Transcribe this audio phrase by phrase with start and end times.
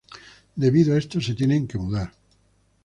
[0.63, 2.11] Debido a eso se tienen que mudar.